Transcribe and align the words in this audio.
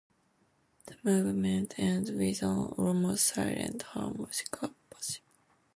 The 0.87 0.95
movement 1.03 1.75
ends 1.77 2.09
with 2.11 2.41
an 2.41 2.47
almost 2.75 3.23
silent 3.23 3.83
harmonica 3.83 4.73
passage. 4.89 5.21